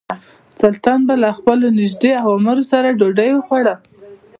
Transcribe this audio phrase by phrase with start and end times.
[0.61, 3.75] سلطان به له خپلو نژدې امراوو سره ډوډۍ خوړه.